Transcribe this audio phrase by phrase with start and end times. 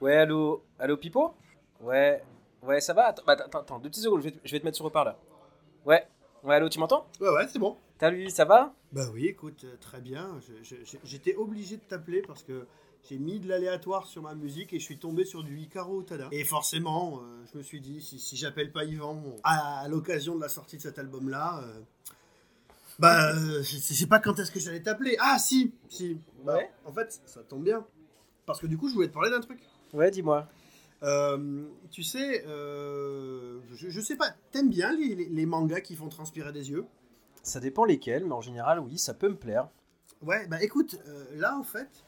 [0.00, 1.34] Ouais, allô, allô Pipo?
[1.80, 2.22] Ouais,
[2.62, 3.08] ouais, ça va?
[3.08, 4.86] Attends, bah, attends, attends, deux petites secondes, je vais, te- je vais te mettre sur
[4.86, 5.16] haut-parleur.
[5.84, 6.06] Ouais,
[6.44, 7.06] ouais, allô, tu m'entends?
[7.20, 7.76] Ouais, ouais, c'est bon.
[7.98, 8.72] Salut, ça va?
[8.92, 10.38] Bah oui, écoute, euh, très bien.
[10.40, 12.66] Je- je- je- J'étais obligé de t'appeler parce que
[13.08, 16.28] j'ai mis de l'aléatoire sur ma musique et je suis tombé sur du Hikaru Utada.
[16.32, 20.34] Et forcément, euh, je me suis dit, si, si j'appelle pas Yvan à, à l'occasion
[20.34, 21.80] de la sortie de cet album-là, euh,
[23.00, 25.16] bah, euh, je je sais pas quand est-ce que j'allais t'appeler.
[25.20, 26.20] Ah, si, si.
[26.44, 26.70] Bah, Ouais.
[26.84, 27.84] En fait, ça tombe bien.
[28.46, 29.58] Parce que du coup, je voulais te parler d'un truc.
[29.92, 30.48] Ouais, dis-moi.
[31.02, 35.96] Euh, tu sais, euh, je, je sais pas, t'aimes bien les, les- les mangas qui
[35.96, 36.84] font transpirer des yeux?
[37.42, 39.68] Ça dépend lesquels, mais en général, oui, ça peut me plaire.
[40.20, 42.04] Ouais, bah écoute, euh, là en fait,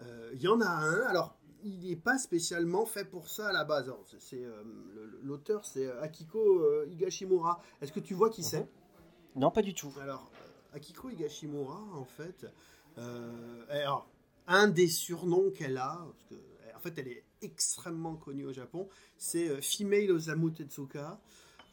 [0.00, 1.02] euh, il y en a un.
[1.06, 3.92] Alors, il n'est pas spécialement fait pour ça à la base.
[4.10, 4.62] C'est- c'est, euh,
[4.94, 7.60] le- L'auteur, c'est euh, Akiko euh, Higashimura.
[7.80, 8.66] Est-ce que tu vois qui c'est?
[9.36, 9.92] Non, pas du tout.
[10.00, 10.30] Alors,
[10.72, 12.46] euh, Akiko Higashimura, en fait,
[12.98, 14.08] euh, alors,
[14.46, 16.34] un des surnoms qu'elle a, parce que,
[16.74, 18.88] en fait, elle est extrêmement connue au Japon,
[19.18, 21.20] c'est euh, Female Osamu Tezuka.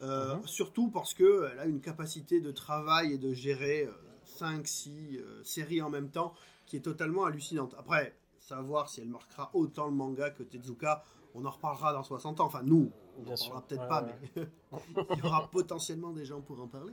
[0.02, 0.46] Euh, Mhm.
[0.46, 3.88] Surtout parce qu'elle a une capacité de travail et de gérer
[4.26, 6.34] 5-6 séries en même temps
[6.66, 7.74] qui est totalement hallucinante.
[7.78, 12.40] Après, savoir si elle marquera autant le manga que Tezuka, on en reparlera dans 60
[12.40, 12.46] ans.
[12.46, 13.52] Enfin, nous, on Bien en sûr.
[13.52, 14.14] parlera peut-être Ouais, pas, ouais.
[14.36, 16.92] mais il y aura potentiellement des gens pour en parler.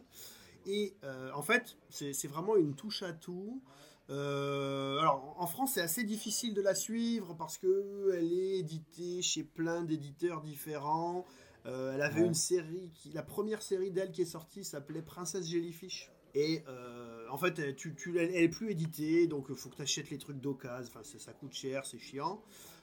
[0.65, 3.61] Et euh, en fait, c'est vraiment une touche à tout.
[4.09, 9.21] Euh, alors, en France, c'est assez difficile de la suivre parce que elle est éditée
[9.21, 11.25] chez plein d'éditeurs différents.
[11.65, 12.27] Euh, elle avait Ouais.
[12.27, 16.11] une série qui, la première série d'elle qui est sortie s'appelait Princesse Jellyfish.
[16.33, 19.69] Et euh, en fait, elle, tu, tu- elle, elle est plus éditée, donc il faut
[19.69, 20.91] que tu achètes les trucs d'occasion.
[20.93, 22.41] Enfin, ça coûte cher, c'est chiant.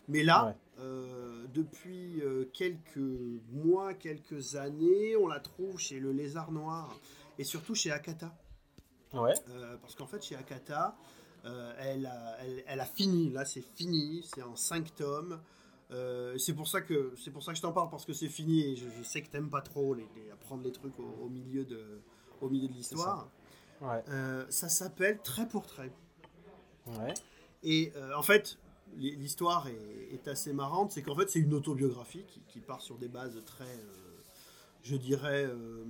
[0.09, 0.55] Mais là, Ouais.
[0.81, 2.97] euh, depuis euh, quelques
[3.53, 6.97] mois, quelques années, on la trouve chez le Lézard Noir
[7.39, 8.35] et surtout chez Akata.
[9.15, 9.35] Ouais.
[9.51, 10.97] Euh, parce qu'en fait, chez Akata,
[11.45, 13.31] euh, elle, a, elle, elle a fini.
[13.31, 14.23] Là, c'est fini.
[14.35, 15.41] C'est en 5 tomes.
[15.91, 18.29] Euh, c'est pour ça que c'est pour ça que je t'en parle parce que c'est
[18.29, 21.25] fini et je, je sais que t'aimes pas trop les, les- apprendre les trucs au,
[21.25, 22.03] au milieu de
[22.43, 23.31] au milieu de l'histoire.
[23.81, 24.03] Ouais.
[24.11, 25.91] Euh, ça s'appelle Trait pour trait.
[26.87, 27.15] Ouais.
[27.63, 28.59] Et en fait,
[28.97, 30.93] l'histoire est, est assez marrante.
[30.93, 34.23] C'est qu'en fait, c'est une autobiographie qui, qui part sur des bases très, euh,
[34.83, 35.45] je dirais.
[35.47, 35.85] euh,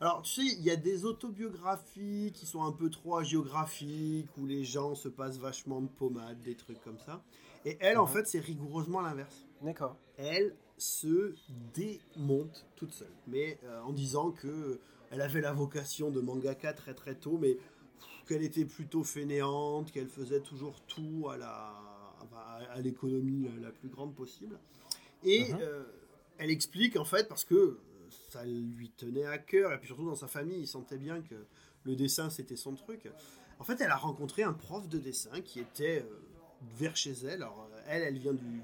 [0.00, 4.46] Alors, tu sais, il y a des autobiographies qui sont un peu trop géographiques où
[4.46, 7.22] les gens se passent vachement de pommade, des trucs comme ça.
[7.64, 8.12] Et elle, en Mhm.
[8.12, 9.46] fait, c'est rigoureusement l'inverse.
[9.62, 9.96] D'accord.
[10.16, 11.34] Elle se
[11.74, 14.78] démonte toute seule, mais euh, en disant que
[15.10, 17.56] elle avait la vocation de mangaka très très tôt, mais
[18.26, 21.72] qu'elle était plutôt fainéante, qu'elle faisait toujours tout à la
[22.36, 24.58] à- à l'économie la, plus grande possible.
[25.24, 25.58] Et Mhm.
[25.62, 25.84] euh,
[26.38, 27.78] elle explique en fait parce que
[28.30, 31.34] ça lui tenait à cœur et puis surtout dans sa famille, il sentait bien que
[31.84, 33.08] le dessin c'était son truc.
[33.58, 36.16] En fait, elle a rencontré un prof de dessin qui était euh,
[36.76, 37.42] vers chez elle.
[37.42, 38.60] Alors euh, elle, elle vient du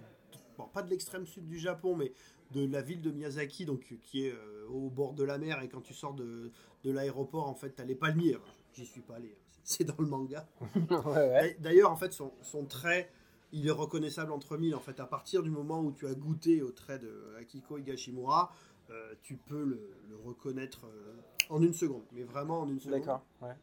[0.59, 2.13] bon, pas de l'extrême sud du Japon, mais
[2.53, 5.63] de la ville de Miyazaki, donc euh, qui est euh, au bord de la mer.
[5.63, 6.51] Et quand tu sors de,
[6.85, 8.37] de l'aéroport, en fait, t'as les palmiers.
[8.75, 9.61] J'y suis pas allé, hein.
[9.63, 10.49] c'est dans le manga.
[10.75, 11.55] ouais, ouais.
[11.55, 13.11] D'a- D'ailleurs, en fait, son, son trait,
[13.53, 14.75] il est reconnaissable entre mille.
[14.75, 18.53] En fait, à partir du moment où tu as goûté au trait de Akiko Higashimura,
[18.91, 21.15] euh, tu peux le, le reconnaître euh,
[21.49, 22.03] en une seconde.
[22.13, 23.01] Mais vraiment en une seconde.
[23.01, 23.25] D'accord.
[23.43, 23.55] Ouais.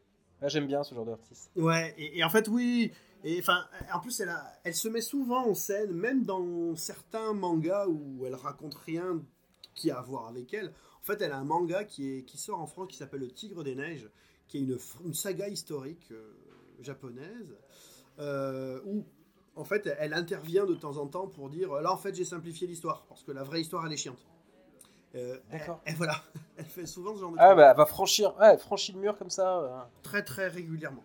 [0.42, 1.52] Ouais, J'aime bien ce genre d'artiste.
[1.56, 2.92] Ouais, et, et en fait, oui.
[3.24, 7.34] Et enfin, en plus, elle, a- elle se met souvent en scène, même dans certains
[7.34, 9.22] mangas où elle raconte rien
[9.74, 10.68] qui a à voir avec elle.
[11.02, 13.32] En fait, elle a un manga qui, est, qui sort en France qui s'appelle Le
[13.32, 14.10] Tigre des Neiges,
[14.48, 14.78] qui est une,
[15.14, 16.34] saga historique euh,
[16.82, 17.56] japonaise,
[18.86, 19.04] où
[19.58, 22.68] en fait, elle intervient de temps en temps pour dire là, en fait, j'ai simplifié
[22.68, 24.26] l'histoire, parce que la vraie histoire, elle est chiante.
[25.16, 25.82] Euh, D'accord.
[25.86, 26.22] Et, voilà,
[26.58, 29.00] elle fait souvent ce genre de Ah bah, elle va franchir, ouais, elle franchit le
[29.00, 29.60] mur comme ça.
[29.60, 29.80] euh.
[30.04, 31.04] très très régulièrement.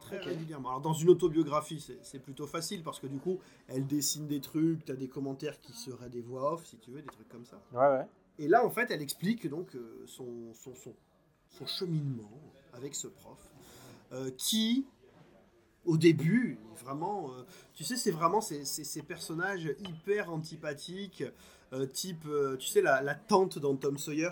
[0.00, 0.70] Très régulièrement.
[0.70, 3.38] Alors dans une autobiographie, c'est- plutôt facile parce que du coup,
[3.68, 6.90] elle dessine des trucs, tu as des commentaires qui seraient des voix off, si tu
[6.90, 7.60] veux, des trucs comme ça.
[7.72, 8.06] Ouais, ouais.
[8.38, 10.94] Et là, en fait, elle explique donc euh, son, son, son,
[11.50, 12.30] son cheminement
[12.72, 13.38] avec ce prof,
[14.12, 14.86] euh, qui,
[15.84, 17.42] au début, vraiment, euh,
[17.74, 21.24] tu sais, c'est vraiment ces, ces- ces personnages hyper antipathiques,
[21.72, 24.30] euh, type, euh, tu sais, la, la tante dans Tom Sawyer,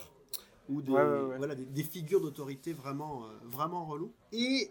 [0.69, 1.37] ou des, Ouais, ouais, ouais.
[1.39, 4.13] Voilà, des, des figures d'autorité vraiment, vraiment relou.
[4.33, 4.71] Et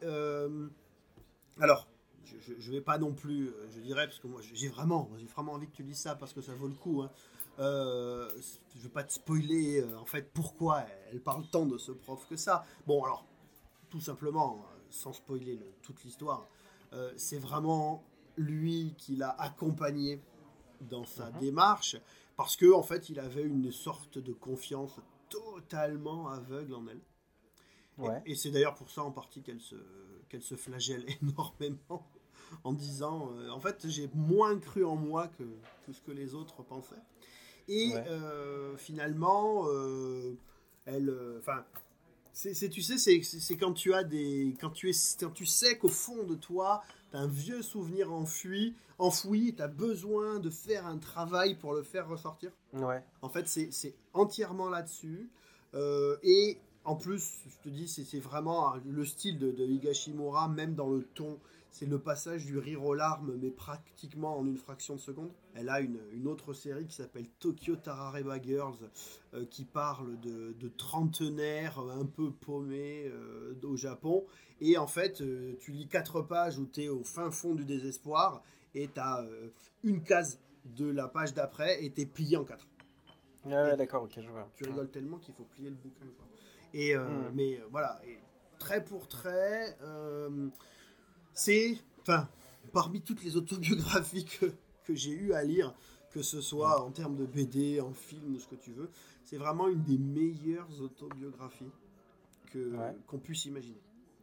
[1.60, 1.88] alors,
[2.26, 5.54] je, je, vais pas non plus, je dirais, parce que moi j'ai vraiment, j'ai vraiment
[5.54, 7.02] envie que tu lises ça parce que ça vaut le coup.
[7.02, 7.12] Hein.
[7.60, 8.30] Euh,
[8.76, 12.36] je vais pas te spoiler en fait pourquoi elle parle tant de ce prof que
[12.36, 12.66] ça.
[12.86, 13.26] Bon alors,
[13.90, 16.48] tout simplement, sans spoiler le- toute l'histoire,
[16.96, 18.04] euh, c'est vraiment
[18.38, 20.22] lui qui l'a accompagné
[20.82, 21.40] dans sa Mhm.
[21.40, 21.98] démarche
[22.36, 25.00] parce que en fait il avait une sorte de confiance
[25.30, 27.02] totalement aveugle en elle
[27.98, 28.22] Ouais.
[28.26, 29.76] Et, et c'est d'ailleurs pour ça en partie qu'elle se,
[30.28, 32.06] qu'elle se flagelle énormément
[32.66, 35.44] en disant euh, en fait j'ai moins cru en moi que
[35.86, 37.02] tout ce que les autres pensaient.
[37.68, 38.04] Et Ouais.
[38.08, 40.36] euh, finalement, euh,
[40.86, 41.10] elle,
[41.40, 41.66] enfin,
[42.36, 45.88] c'est, tu sais, c'est, quand tu as des, quand tu es, quand tu sais qu'au
[45.88, 50.86] fond de toi, tu as un vieux souvenir enfui, enfoui, tu as besoin de faire
[50.86, 52.52] un travail pour le faire ressortir.
[52.74, 53.02] Ouais.
[53.22, 55.30] En fait, c'est c'est entièrement là-dessus.
[55.76, 60.48] Euh, et en plus, je te dis, c'est vraiment euh, le style de, de Higashimura,
[60.48, 61.40] même dans le ton.
[61.72, 65.30] C'est le passage du rire aux larmes, mais pratiquement en une fraction de seconde.
[65.56, 68.78] Elle a une, une autre série qui s'appelle Tokyo Tarareba Girls,
[69.34, 74.26] euh, qui parle de, de trentenaires un peu paumés euh, au Japon.
[74.62, 77.66] Et en fait, euh, tu lis quatre pages où tu es au fin fond du
[77.66, 78.42] désespoir,
[78.74, 79.26] et tu as
[79.84, 82.66] une case de la page d'après, et tu es plié en quatre
[83.46, 84.50] Ouais, ouais, d'accord, ok, je vois.
[84.56, 86.06] tu rigoles tellement qu'il faut plier le bouquin.
[86.18, 86.26] quoi.
[86.74, 87.32] Et, euh, Mm.
[87.36, 88.18] Mais euh, voilà, et
[88.60, 90.48] trait pour trait, euh,
[91.34, 92.28] c'est, enfin,
[92.74, 94.48] parmi toutes les autobiographies que,
[94.86, 95.74] que j'ai eu à lire,
[96.12, 98.90] que ce soit en termes de BD, en film ou ce que tu veux,
[99.24, 101.72] c'est vraiment une des meilleures autobiographies
[102.52, 102.96] que Ouais.
[103.08, 103.82] qu'on puisse imaginer.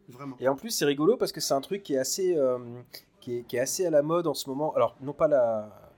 [0.08, 0.36] Vraiment.
[0.40, 2.58] Et en plus, c'est rigolo parce que c'est un truc qui est assez, euh,
[3.20, 4.74] qui, est, qui est assez à la mode en ce moment.
[4.74, 5.91] Alors, non pas la,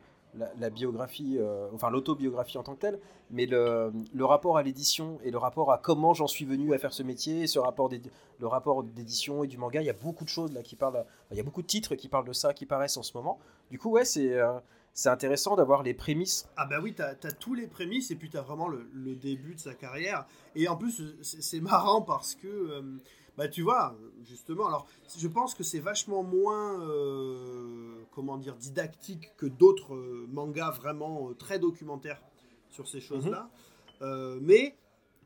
[0.59, 3.01] la, biographie, euh, enfin l'autobiographie en tant que telle,
[3.31, 6.79] mais le, le rapport à l'édition et le rapport à comment j'en suis venu à
[6.79, 7.91] faire ce métier, ce rapport
[8.39, 9.81] le rapport d'édition et du manga.
[9.81, 11.05] Il y a beaucoup de choses là qui parlent.
[11.31, 13.39] Il y a beaucoup de titres qui parlent de ça, qui paraissent en ce moment.
[13.71, 14.59] Du coup, ouais, c'est euh,
[15.07, 16.49] intéressant d'avoir les prémices.
[16.57, 19.61] Ah bah oui, t'as as tous les prémices et puis t'as vraiment le, début de
[19.61, 20.27] sa carrière.
[20.55, 22.83] Et en plus, c'est marrant parce que, euh,
[23.37, 24.87] bah tu vois, justement, alors
[25.17, 31.31] je pense que c'est vachement moins, euh, comment dire, didactique que d'autres euh, mangas vraiment
[31.31, 32.21] euh, très documentaires
[32.71, 33.51] sur ces choses-là.
[34.03, 34.77] Euh, mais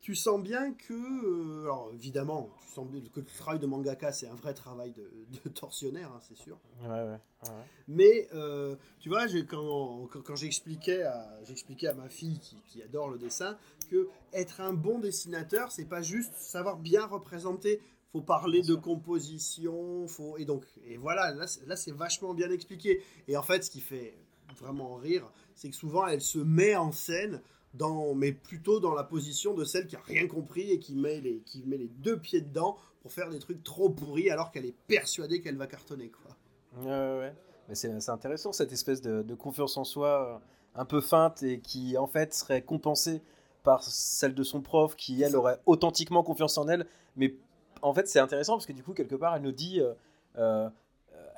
[0.01, 4.27] tu sens bien que, alors évidemment, tu sens bien que le travail de mangaka, c'est
[4.27, 5.09] un vrai travail de,
[5.43, 6.57] de tortionnaire, hein, c'est sûr.
[6.81, 7.19] Ouais, ouais.
[7.43, 7.49] ouais.
[7.87, 12.81] Mais euh, tu vois, quand, quand, quand j'expliquais à, j'expliquais à ma fille qui, qui
[12.81, 13.57] adore le dessin
[13.89, 17.81] que être un bon dessinateur, c'est pas juste savoir bien représenter.
[18.11, 22.49] Faut parler de composition, faut et donc et voilà là, c'est- là c'est vachement bien
[22.49, 23.01] expliqué.
[23.27, 24.17] Et en fait, ce qui fait
[24.57, 27.41] vraiment rire, c'est que souvent elle se met en scène
[27.75, 31.21] dans, mais plutôt dans la position de celle qui a rien compris et qui met
[31.21, 34.65] les, qui met les deux pieds dedans pour faire des trucs trop pourris alors qu'elle
[34.65, 36.35] est persuadée qu'elle va cartonner quoi.
[36.83, 37.31] Ouais.
[37.67, 40.41] Mais c'est intéressant cette espèce de, de confiance en soi
[40.75, 43.21] euh, un peu feinte et qui en fait serait compensée
[43.61, 46.87] par celle de son prof qui elle aurait authentiquement confiance en elle.
[47.15, 47.35] Mais
[47.81, 49.93] en fait c'est intéressant parce que du coup quelque part elle nous dit euh,
[50.37, 50.69] euh,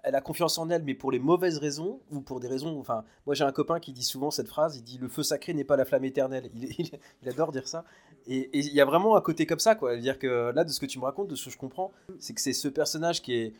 [0.03, 2.79] elle a confiance en elle mais pour les mauvaises raisons ou pour des raisons.
[2.79, 4.77] Enfin moi j'ai un copain qui dit souvent cette phrase.
[4.77, 6.49] Il dit le feu sacré n'est pas la flamme éternelle.
[6.53, 6.91] Il, il-
[7.21, 7.83] il adore dire ça.
[8.27, 9.95] Et il y a vraiment un côté comme ça quoi.
[9.97, 12.33] dire que là de ce que tu me racontes, de ce que je comprends, c'est
[12.33, 13.53] que c'est ce personnage qui est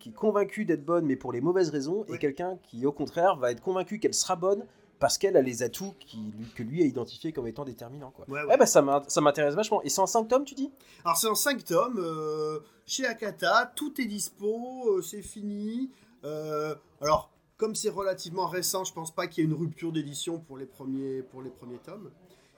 [0.00, 3.36] qui est convaincue d'être bonne, mais pour les mauvaises raisons, et quelqu'un qui, au contraire,
[3.36, 4.66] va être convaincu qu'elle sera bonne
[4.98, 8.10] parce qu'elle a les atouts qui, que lui a identifiés comme étant déterminants.
[8.10, 8.24] Quoi.
[8.28, 8.46] Ouais, ouais.
[8.50, 9.82] Ouais, bah, ça m'in- ça m'intéresse vachement.
[9.82, 10.70] Et c'est en 5 tomes, tu dis?
[11.04, 15.90] Alors c'est en 5 tomes, euh, chez Akata, tout est dispo, euh, c'est fini.
[16.24, 20.38] Euh, alors, comme c'est relativement récent, je pense pas qu'il y ait une rupture d'édition
[20.38, 22.10] pour, les premiers- pour les premiers tomes.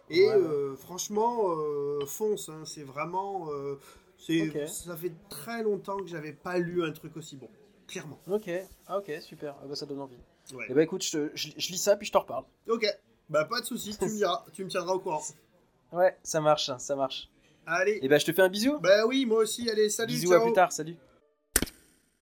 [0.09, 1.49] Et Ouais, franchement,
[2.07, 3.49] fonce, hein, c'est vraiment...
[3.51, 3.75] euh,
[4.19, 4.69] c'est- Ok.
[4.69, 7.49] Ça fait très longtemps que j'avais pas lu un truc aussi bon,
[7.89, 8.19] clairement.
[8.31, 8.49] Ok,
[8.87, 9.57] ah, ok, super.
[9.61, 10.19] Ah, bah, ça donne envie.
[10.55, 10.67] Ouais.
[10.69, 12.45] Et bah écoute, je, te- je- je lis ça, puis je t'en reparle.
[12.69, 12.87] Ok,
[13.29, 15.23] bah pas de soucis, tu me diras, tu me tiendras au courant.
[15.93, 17.29] Ouais, ça marche, ça marche.
[17.67, 18.79] Allez, Et bah je te fais un bisou.
[18.79, 20.97] bah oui, moi aussi, allez, salut, Bisous, ciao à plus tard, salut.